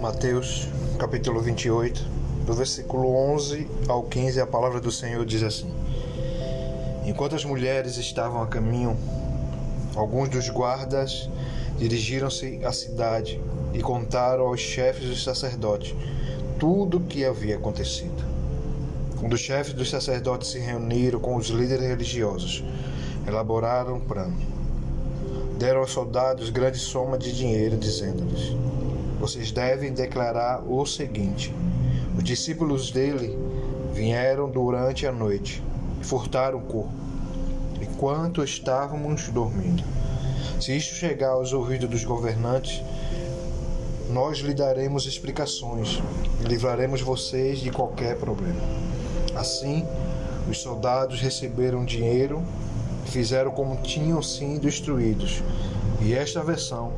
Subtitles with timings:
[0.00, 2.02] Mateus, capítulo 28,
[2.46, 5.70] do versículo 11 ao 15, a palavra do Senhor diz assim:
[7.04, 8.96] Enquanto as mulheres estavam a caminho,
[9.94, 11.28] alguns dos guardas
[11.78, 13.40] dirigiram-se à cidade
[13.74, 15.94] e contaram aos chefes dos sacerdotes
[16.58, 18.24] tudo o que havia acontecido.
[19.20, 22.64] Quando os chefes dos sacerdotes se reuniram com os líderes religiosos,
[23.26, 24.55] elaboraram um plano.
[25.56, 28.54] Deram aos soldados grande soma de dinheiro, dizendo-lhes:
[29.18, 31.54] vocês devem declarar o seguinte:
[32.16, 33.38] os discípulos dele
[33.94, 35.62] vieram durante a noite
[36.00, 36.92] e furtaram o corpo,
[37.80, 39.82] enquanto estávamos dormindo.
[40.60, 42.82] Se isto chegar aos ouvidos dos governantes,
[44.10, 46.00] nós lhe daremos explicações
[46.40, 48.60] e livraremos vocês de qualquer problema.
[49.34, 49.86] Assim,
[50.48, 52.42] os soldados receberam dinheiro
[53.06, 55.42] fizeram como tinham sido instruídos.
[56.00, 56.92] E esta versão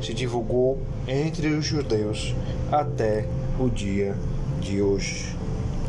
[0.00, 0.78] se divulgou
[1.08, 2.34] entre os judeus
[2.70, 3.26] até
[3.58, 4.14] o dia
[4.60, 5.34] de hoje.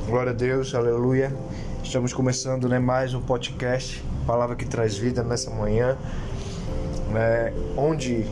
[0.07, 1.35] Glória a Deus, aleluia.
[1.83, 5.97] Estamos começando né, mais um podcast, palavra que traz vida nessa manhã,
[7.11, 8.25] né, onde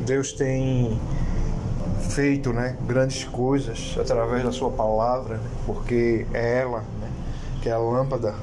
[0.00, 0.98] Deus tem
[2.10, 7.10] feito né, grandes coisas através da Sua palavra, né, porque é ela né,
[7.62, 8.34] que é a lâmpada,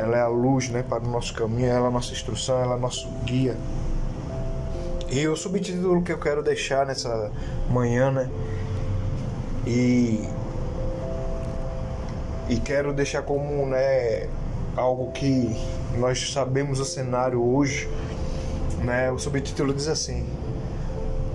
[0.00, 2.76] ela é a luz né, para o nosso caminho, ela é a nossa instrução, ela
[2.76, 3.56] é nosso guia.
[5.10, 7.30] E o subtítulo que eu quero deixar nessa
[7.68, 8.30] manhã, né?
[9.66, 10.28] E
[12.48, 14.28] e quero deixar como, né,
[14.76, 15.56] algo que
[15.98, 17.88] nós sabemos o cenário hoje,
[18.82, 19.10] né?
[19.10, 20.26] O subtítulo diz assim: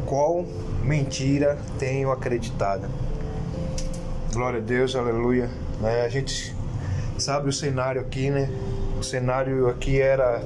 [0.05, 0.45] Qual
[0.83, 2.87] mentira tenho acreditado?
[4.33, 5.49] Glória a Deus, aleluia.
[5.81, 6.01] Né?
[6.01, 6.54] A gente
[7.17, 8.49] sabe o cenário aqui, né?
[8.99, 10.41] O cenário aqui era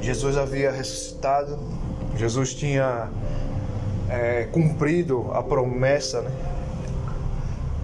[0.00, 1.58] Jesus havia ressuscitado,
[2.16, 3.08] Jesus tinha
[4.08, 6.30] é, cumprido a promessa, né?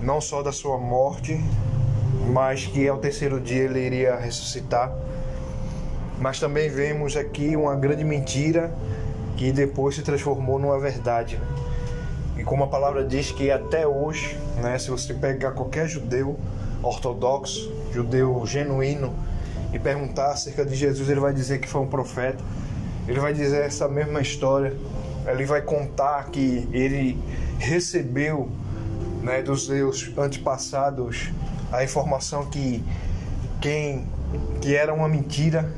[0.03, 1.43] não só da sua morte,
[2.33, 4.93] mas que ao terceiro dia ele iria ressuscitar.
[6.19, 8.73] Mas também vemos aqui uma grande mentira
[9.37, 11.37] que depois se transformou numa verdade.
[11.37, 11.47] Né?
[12.39, 16.39] E como a palavra diz que até hoje, né, se você pegar qualquer judeu
[16.83, 19.15] ortodoxo, judeu genuíno,
[19.73, 22.43] e perguntar acerca de Jesus, ele vai dizer que foi um profeta
[23.07, 24.75] ele vai dizer essa mesma história.
[25.27, 27.19] Ele vai contar que ele
[27.59, 28.51] recebeu
[29.23, 31.31] né, dos seus antepassados
[31.73, 32.83] a informação que
[33.61, 34.07] quem
[34.61, 35.73] que era uma mentira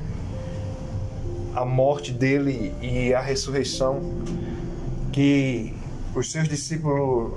[1.55, 4.01] a morte dele e a ressurreição
[5.13, 5.75] que
[6.15, 7.35] os seus discípulos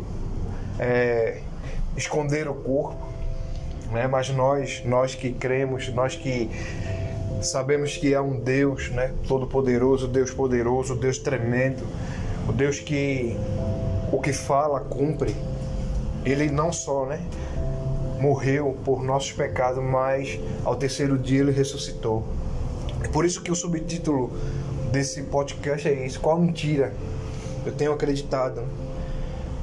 [0.79, 1.41] é,
[1.95, 3.07] esconderam o corpo
[3.91, 4.07] né?
[4.07, 6.49] mas nós nós que cremos nós que
[7.41, 11.87] Sabemos que é um Deus, né, todo-poderoso, Deus poderoso, Deus tremendo,
[12.47, 13.37] o Deus que
[14.11, 15.33] o que fala cumpre.
[16.25, 17.21] Ele não só, né,
[18.19, 22.27] morreu por nossos pecados, mas ao terceiro dia ele ressuscitou.
[23.01, 24.33] É por isso que o subtítulo
[24.91, 26.93] desse podcast é isso: qual mentira
[27.65, 28.63] eu tenho acreditado?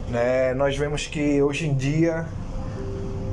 [0.09, 0.55] Né?
[0.55, 2.27] Nós vemos que hoje em dia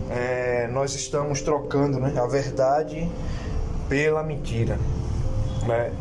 [0.09, 3.09] é, nós estamos trocando né, a verdade
[3.87, 4.77] pela mentira,
[5.67, 5.91] né?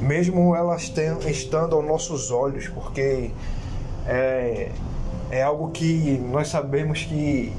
[0.00, 3.30] mesmo elas ten, estando aos nossos olhos, porque
[4.06, 4.70] é,
[5.30, 7.52] é algo que nós sabemos que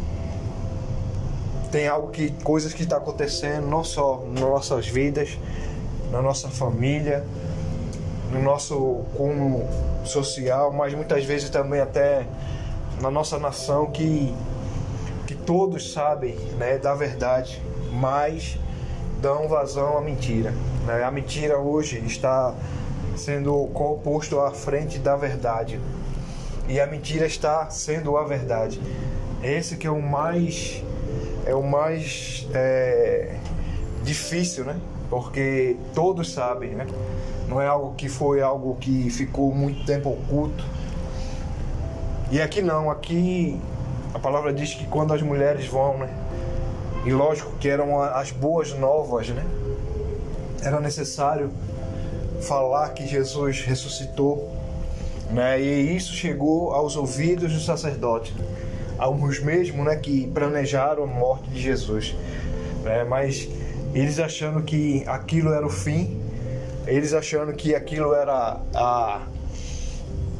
[1.71, 5.37] tem algo que coisas que está acontecendo não só nas nossas vidas,
[6.11, 7.25] na nossa família,
[8.31, 9.67] no nosso cunho
[10.05, 12.27] social, mas muitas vezes também até
[13.03, 14.33] na nossa nação que
[15.27, 18.57] que todos sabem, né, da verdade, mas
[19.21, 20.53] dão vazão à mentira.
[20.85, 21.03] Né?
[21.03, 22.53] A mentira hoje está
[23.15, 25.79] sendo composto à frente da verdade.
[26.67, 28.81] E a mentira está sendo a verdade.
[29.41, 30.83] Esse que é o mais
[31.45, 33.35] é o mais é,
[34.01, 34.77] difícil, né?
[35.09, 36.87] Porque todos sabem, né?
[37.49, 40.63] Não é algo que foi algo que ficou muito tempo oculto.
[42.33, 43.61] E aqui não, aqui
[44.11, 46.09] a palavra diz que quando as mulheres vão, né?
[47.05, 49.45] E lógico que eram as boas novas, né?
[50.63, 51.51] Era necessário
[52.41, 54.51] falar que Jesus ressuscitou,
[55.29, 55.61] né?
[55.61, 58.33] E isso chegou aos ouvidos dos sacerdotes,
[58.97, 62.15] alguns mesmo, né, que planejaram a morte de Jesus,
[62.81, 63.03] né?
[63.03, 63.47] Mas
[63.93, 66.19] eles achando que aquilo era o fim,
[66.87, 69.21] eles achando que aquilo era a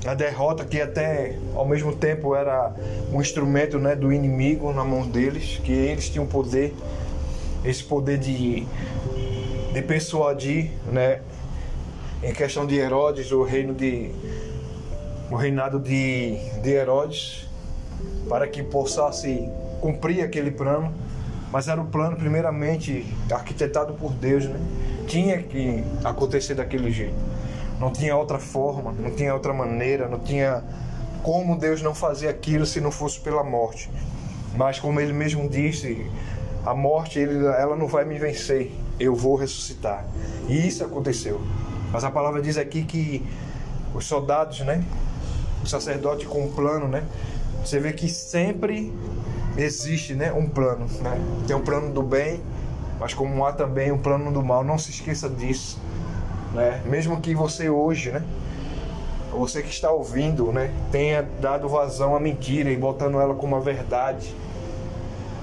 [0.06, 2.74] a derrota que até ao mesmo tempo era
[3.12, 6.74] um instrumento né, do inimigo na mão deles, que eles tinham poder,
[7.64, 8.66] esse poder de,
[9.74, 11.22] de persuadir né,
[12.22, 14.12] em questão de Herodes, o reino de
[15.32, 17.48] o reinado de, de Herodes,
[18.30, 19.50] para que possa-se
[19.82, 20.94] cumprir aquele plano,
[21.52, 24.60] mas era um plano primeiramente arquitetado por Deus, né?
[25.08, 27.33] Tinha que acontecer daquele jeito.
[27.84, 30.64] Não tinha outra forma, não tinha outra maneira, não tinha
[31.22, 33.92] como Deus não fazer aquilo se não fosse pela morte.
[34.56, 36.10] Mas como ele mesmo disse,
[36.66, 40.06] a morte ele, ela não vai me vencer, eu vou ressuscitar.
[40.48, 41.42] E isso aconteceu.
[41.92, 43.22] Mas a palavra diz aqui que
[43.94, 44.82] os soldados, né,
[45.62, 47.04] o sacerdote com um plano, né,
[47.66, 48.94] você vê que sempre
[49.58, 51.20] existe, né, um plano, né?
[51.46, 52.42] Tem um plano do bem,
[52.98, 55.78] mas como há também um plano do mal, não se esqueça disso,
[56.54, 56.82] né?
[56.86, 58.24] Mesmo que você hoje, né,
[59.32, 63.62] você que está ouvindo, né, tenha dado vazão à mentira e botando ela como uma
[63.62, 64.34] verdade,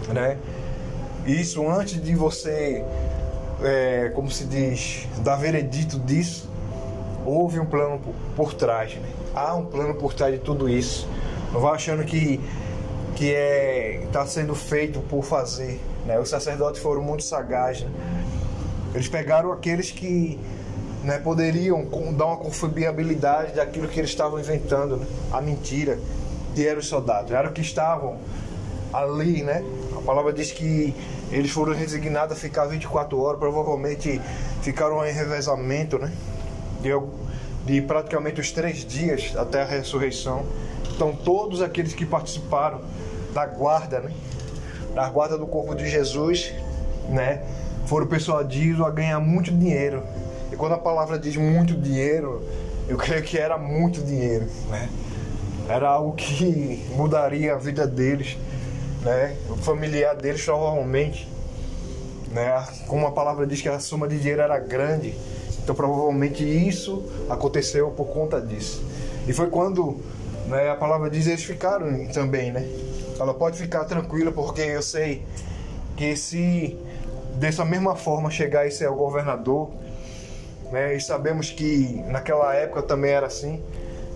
[0.08, 0.38] né?
[1.26, 2.84] Isso antes de você,
[3.62, 6.48] é, como se diz, dar veredito disso,
[7.26, 9.08] houve um plano por, por trás, né?
[9.34, 11.08] Há um plano por trás de tudo isso.
[11.52, 12.40] Não vá achando que
[13.16, 16.18] que é está sendo feito por fazer, né?
[16.18, 17.82] Os sacerdotes foram muito sagazes.
[17.82, 17.90] Né?
[18.94, 20.38] Eles pegaram aqueles que
[21.02, 21.86] né, poderiam
[22.16, 25.06] dar uma confiabilidade daquilo que eles estavam inventando, né?
[25.32, 25.98] a mentira,
[26.54, 28.18] que eram os soldados, eram que estavam
[28.92, 29.64] ali, né?
[29.96, 30.94] A palavra diz que
[31.30, 34.20] eles foram resignados a ficar 24 horas, provavelmente
[34.62, 36.12] ficaram em revezamento, né?
[36.80, 36.90] De,
[37.64, 40.44] de praticamente os três dias até a ressurreição.
[40.94, 42.80] Então, todos aqueles que participaram
[43.32, 44.12] da guarda, né?
[44.94, 46.52] Da guarda do corpo de Jesus,
[47.08, 47.44] né?
[47.86, 50.02] Foram persuadidos a ganhar muito dinheiro
[50.60, 52.46] quando a palavra diz muito dinheiro,
[52.86, 54.90] eu creio que era muito dinheiro, né?
[55.66, 58.36] Era algo que mudaria a vida deles,
[59.02, 59.38] né?
[59.48, 61.26] O familiar deles provavelmente,
[62.30, 62.62] né?
[62.86, 65.14] Como a palavra diz que a soma de dinheiro era grande,
[65.62, 68.84] então provavelmente isso aconteceu por conta disso.
[69.26, 69.98] E foi quando
[70.46, 72.68] né, a palavra diz eles ficaram também, né?
[73.18, 75.24] Ela pode ficar tranquila porque eu sei
[75.96, 76.76] que se
[77.36, 79.70] dessa mesma forma chegar e ser o governador,
[80.70, 80.94] né?
[80.94, 83.62] E sabemos que naquela época também era assim.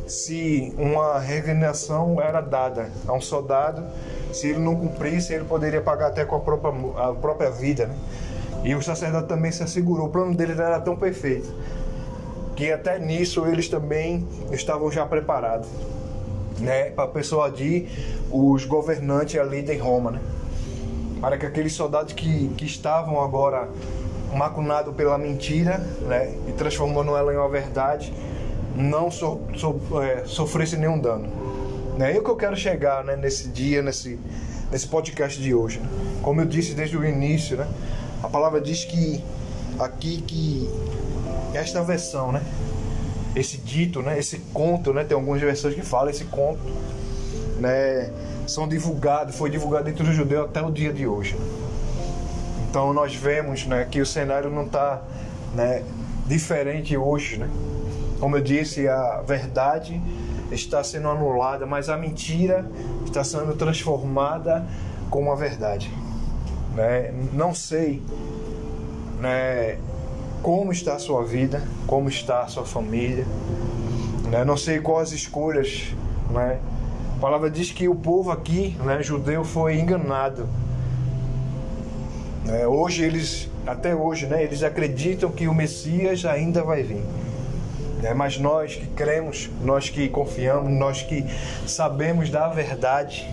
[0.07, 3.83] Se uma regeneração era dada a um soldado,
[4.33, 7.87] se ele não cumprisse, ele poderia pagar até com a própria, a própria vida.
[7.87, 7.97] Né?
[8.65, 10.07] E o sacerdote também se assegurou.
[10.07, 11.55] O plano dele era tão perfeito
[12.55, 15.69] que até nisso eles também estavam já preparados
[16.59, 17.89] né, para persuadir
[18.31, 20.13] os governantes ali de Roma.
[20.13, 20.21] Né?
[21.21, 23.69] Para que aqueles soldados que, que estavam agora
[24.35, 28.13] macunado pela mentira, né, e transformando ela em uma verdade,
[28.75, 31.29] não so, so, é, sofresse nenhum dano.
[31.97, 32.15] Né?
[32.15, 34.19] E o que eu quero chegar né, nesse dia, nesse,
[34.71, 35.79] nesse podcast de hoje.
[35.79, 35.89] Né?
[36.23, 37.69] Como eu disse desde o início, né,
[38.23, 39.23] a palavra diz que
[39.79, 40.69] aqui que
[41.53, 42.43] esta versão, né,
[43.37, 46.61] esse dito, né, esse conto, né, tem algumas versões que falam esse conto,
[47.61, 48.11] né,
[48.47, 51.37] são divulgados, foi divulgado entre os judeus até o dia de hoje.
[52.75, 55.01] Então nós vemos né, que o cenário não está
[55.55, 55.85] né,
[56.27, 57.37] diferente hoje.
[57.37, 57.49] Né?
[58.19, 60.03] Como eu disse, a verdade
[60.51, 62.69] está sendo anulada, mas a mentira
[63.07, 64.67] está sendo transformada
[65.09, 65.89] com a verdade.
[66.75, 67.15] Né?
[67.33, 68.03] Não sei
[69.21, 69.79] né,
[70.43, 73.25] como está a sua vida, como está a sua família,
[74.33, 74.45] né?
[74.45, 75.95] não sei quais escolhas.
[76.29, 76.59] Né?
[77.19, 80.49] A palavra diz que o povo aqui, né, judeu, foi enganado
[82.49, 87.03] é, hoje eles, até hoje, né, eles acreditam que o Messias ainda vai vir.
[88.03, 91.25] É, mas nós que cremos, nós que confiamos, nós que
[91.67, 93.27] sabemos da verdade,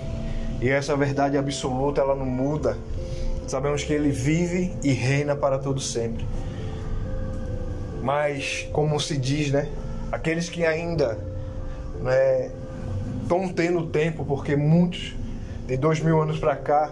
[0.61, 2.77] e essa verdade absoluta ela não muda,
[3.47, 6.25] sabemos que ele vive e reina para todo sempre.
[8.01, 9.67] Mas, como se diz, né,
[10.09, 11.17] aqueles que ainda
[13.21, 15.13] estão né, tendo tempo, porque muitos
[15.67, 16.91] de dois mil anos para cá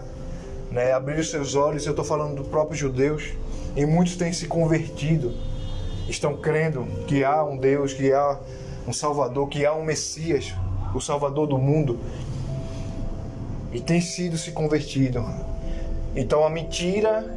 [0.71, 3.33] né, abrir os seus olhos, eu estou falando dos próprios judeus,
[3.75, 5.33] e muitos têm se convertido,
[6.07, 8.39] estão crendo que há um Deus, que há
[8.87, 10.53] um Salvador, que há um Messias,
[10.93, 11.99] o Salvador do mundo,
[13.71, 15.23] e têm sido se convertido.
[16.15, 17.35] Então a mentira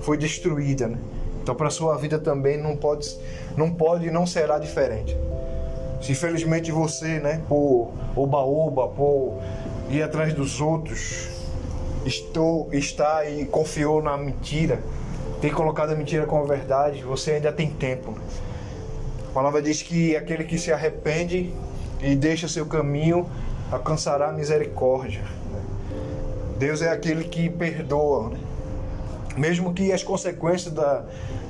[0.00, 0.98] foi destruída, né?
[1.42, 3.16] Então para sua vida também não pode,
[3.56, 5.16] não pode e não será diferente.
[6.00, 9.38] Se infelizmente você, né, por oba-oba, por
[9.90, 11.35] ir atrás dos outros,
[12.06, 14.80] estou, está e confiou na mentira,
[15.40, 18.16] tem colocado a mentira como verdade, você ainda tem tempo.
[19.28, 21.52] A palavra diz que aquele que se arrepende
[22.00, 23.26] e deixa seu caminho
[23.70, 25.22] alcançará misericórdia.
[26.58, 28.38] Deus é aquele que perdoa, né?
[29.36, 31.04] mesmo que as consequências da,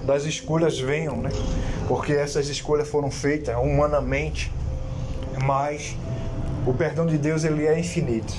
[0.05, 1.17] das escolhas venham.
[1.17, 1.31] Né?
[1.87, 4.53] porque essas escolhas foram feitas humanamente,
[5.45, 5.97] mas
[6.67, 8.35] o perdão de Deus ele é infinito.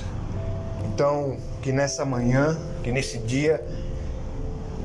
[0.85, 3.61] Então, que nessa manhã, que nesse dia,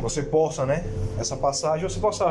[0.00, 0.84] você possa, né?
[1.16, 2.26] Essa passagem, você possa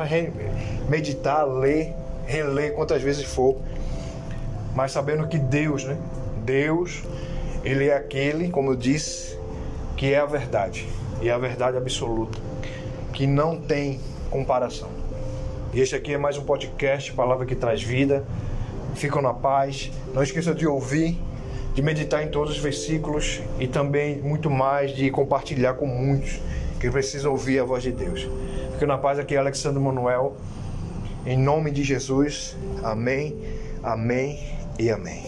[0.89, 1.93] meditar, ler,
[2.25, 3.55] reler quantas vezes for,
[4.75, 5.97] mas sabendo que Deus, né?
[6.43, 7.01] Deus,
[7.63, 9.39] ele é aquele, como eu disse,
[9.95, 10.85] que é a verdade,
[11.21, 12.37] e é a verdade absoluta,
[13.13, 14.89] que não tem comparação.
[15.73, 18.25] E este aqui é mais um podcast, Palavra que Traz Vida.
[18.95, 19.89] Ficam na paz.
[20.13, 21.17] Não esqueça de ouvir,
[21.73, 26.39] de meditar em todos os versículos e também muito mais de compartilhar com muitos
[26.79, 28.27] que precisam ouvir a voz de Deus.
[28.73, 30.35] Fiquem na paz aqui, Alexandre Manuel.
[31.25, 32.57] Em nome de Jesus.
[32.83, 33.37] Amém,
[33.83, 34.39] amém
[34.79, 35.23] e amém.